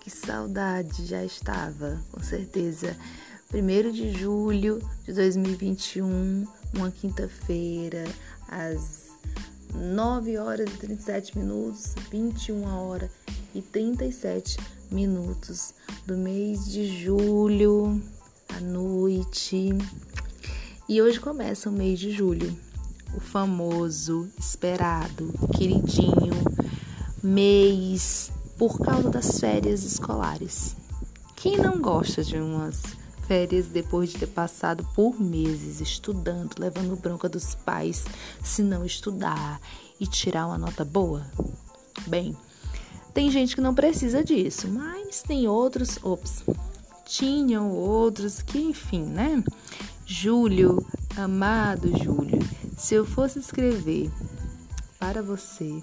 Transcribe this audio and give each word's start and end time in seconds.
que 0.00 0.10
saudade 0.10 1.04
já 1.04 1.24
estava, 1.24 2.00
com 2.10 2.20
certeza. 2.20 2.96
1 3.52 3.92
de 3.92 4.12
julho 4.12 4.80
de 5.04 5.12
2021, 5.12 6.46
uma 6.74 6.90
quinta-feira, 6.90 8.04
às 8.48 9.08
9 9.74 10.38
horas 10.38 10.72
e 10.72 10.76
37 10.78 11.38
minutos, 11.38 11.94
21 12.10 12.64
horas 12.64 13.10
e 13.54 13.60
37 13.60 14.56
minutos 14.90 15.74
do 16.06 16.16
mês 16.16 16.64
de 16.64 16.86
julho, 17.02 18.02
à 18.48 18.60
noite. 18.60 19.70
E 20.88 21.02
hoje 21.02 21.20
começa 21.20 21.68
o 21.68 21.72
mês 21.72 21.98
de 21.98 22.10
julho, 22.10 22.56
o 23.16 23.20
famoso, 23.20 24.28
esperado, 24.38 25.32
queridinho 25.56 26.53
mês 27.24 28.30
por 28.58 28.78
causa 28.78 29.08
das 29.08 29.40
férias 29.40 29.82
escolares. 29.82 30.76
Quem 31.34 31.56
não 31.56 31.80
gosta 31.80 32.22
de 32.22 32.36
umas 32.36 32.82
férias 33.26 33.64
depois 33.64 34.10
de 34.10 34.18
ter 34.18 34.26
passado 34.26 34.86
por 34.94 35.18
meses 35.18 35.80
estudando, 35.80 36.56
levando 36.58 37.00
bronca 37.00 37.26
dos 37.26 37.54
pais 37.54 38.04
se 38.42 38.62
não 38.62 38.84
estudar 38.84 39.58
e 39.98 40.06
tirar 40.06 40.46
uma 40.46 40.58
nota 40.58 40.84
boa? 40.84 41.26
Bem, 42.06 42.36
tem 43.14 43.30
gente 43.30 43.54
que 43.54 43.62
não 43.62 43.74
precisa 43.74 44.22
disso, 44.22 44.68
mas 44.68 45.22
tem 45.22 45.48
outros, 45.48 45.98
ops, 46.02 46.44
tinham 47.06 47.70
outros 47.70 48.42
que, 48.42 48.58
enfim, 48.58 49.02
né? 49.02 49.42
Júlio, 50.04 50.86
amado 51.16 51.88
Júlio, 52.04 52.38
se 52.76 52.94
eu 52.94 53.06
fosse 53.06 53.38
escrever 53.38 54.10
para 54.98 55.22
você 55.22 55.82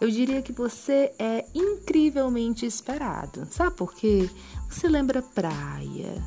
eu 0.00 0.10
diria 0.10 0.40
que 0.40 0.52
você 0.52 1.12
é 1.18 1.44
incrivelmente 1.54 2.64
esperado. 2.64 3.46
Sabe 3.50 3.76
por 3.76 3.94
quê? 3.94 4.30
Você 4.68 4.88
lembra 4.88 5.20
praia, 5.20 6.22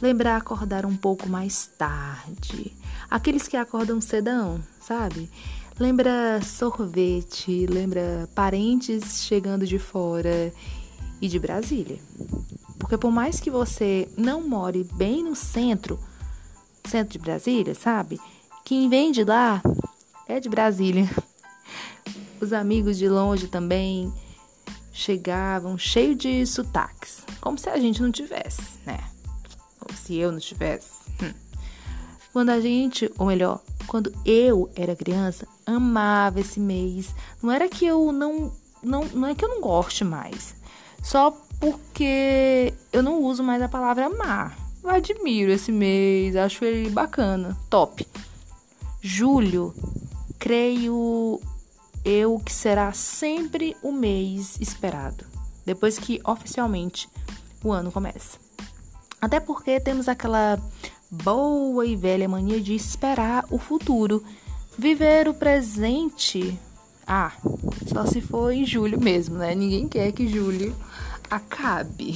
lembra 0.00 0.36
acordar 0.36 0.84
um 0.84 0.96
pouco 0.96 1.28
mais 1.28 1.66
tarde, 1.78 2.76
aqueles 3.10 3.48
que 3.48 3.56
acordam 3.56 4.00
cedão, 4.00 4.60
sabe? 4.80 5.30
Lembra 5.78 6.42
sorvete, 6.42 7.66
lembra 7.66 8.28
parentes 8.34 9.22
chegando 9.22 9.64
de 9.64 9.78
fora 9.78 10.52
e 11.20 11.28
de 11.28 11.38
Brasília. 11.38 11.98
Porque 12.78 12.98
por 12.98 13.10
mais 13.10 13.40
que 13.40 13.50
você 13.50 14.08
não 14.16 14.46
more 14.46 14.84
bem 14.94 15.22
no 15.22 15.36
centro, 15.36 15.98
centro 16.84 17.12
de 17.12 17.18
Brasília, 17.18 17.74
sabe? 17.74 18.20
Quem 18.64 18.88
vem 18.88 19.12
de 19.12 19.24
lá 19.24 19.62
é 20.26 20.40
de 20.40 20.48
Brasília. 20.48 21.08
Os 22.40 22.52
amigos 22.52 22.96
de 22.96 23.08
longe 23.08 23.48
também 23.48 24.12
chegavam 24.92 25.78
cheio 25.78 26.14
de 26.14 26.44
sotaques, 26.46 27.22
como 27.40 27.58
se 27.58 27.68
a 27.68 27.78
gente 27.78 28.02
não 28.02 28.10
tivesse, 28.10 28.78
né? 28.84 28.98
Como 29.78 29.96
se 29.96 30.16
eu 30.16 30.32
não 30.32 30.38
tivesse. 30.38 30.90
Hum. 31.22 31.32
Quando 32.32 32.50
a 32.50 32.60
gente, 32.60 33.10
ou 33.18 33.26
melhor, 33.26 33.60
quando 33.86 34.12
eu 34.24 34.70
era 34.76 34.94
criança, 34.94 35.46
amava 35.66 36.40
esse 36.40 36.60
mês. 36.60 37.14
Não 37.42 37.50
era 37.50 37.68
que 37.68 37.86
eu 37.86 38.12
não, 38.12 38.52
não, 38.82 39.04
não 39.06 39.28
é 39.28 39.34
que 39.34 39.44
eu 39.44 39.48
não 39.48 39.60
goste 39.60 40.04
mais, 40.04 40.54
só 41.02 41.30
porque 41.58 42.72
eu 42.92 43.02
não 43.02 43.22
uso 43.22 43.42
mais 43.42 43.62
a 43.62 43.68
palavra 43.68 44.06
amar. 44.06 44.56
Eu 44.82 44.90
admiro 44.90 45.50
esse 45.50 45.72
mês, 45.72 46.36
acho 46.36 46.64
ele 46.64 46.88
bacana, 46.90 47.56
top. 47.68 48.06
Julho, 49.00 49.74
creio 50.38 51.40
eu 52.04 52.38
que 52.38 52.52
será 52.52 52.92
sempre 52.92 53.76
o 53.82 53.92
mês 53.92 54.58
esperado, 54.60 55.24
depois 55.64 55.98
que 55.98 56.20
oficialmente 56.24 57.08
o 57.62 57.72
ano 57.72 57.92
começa. 57.92 58.38
Até 59.20 59.40
porque 59.40 59.80
temos 59.80 60.08
aquela 60.08 60.58
boa 61.10 61.84
e 61.86 61.96
velha 61.96 62.28
mania 62.28 62.60
de 62.60 62.74
esperar 62.74 63.44
o 63.50 63.58
futuro, 63.58 64.22
viver 64.76 65.28
o 65.28 65.34
presente. 65.34 66.58
Ah, 67.06 67.32
só 67.86 68.06
se 68.06 68.20
for 68.20 68.52
em 68.52 68.64
julho 68.64 69.00
mesmo, 69.00 69.38
né? 69.38 69.54
Ninguém 69.54 69.88
quer 69.88 70.12
que 70.12 70.28
julho 70.28 70.76
acabe. 71.30 72.14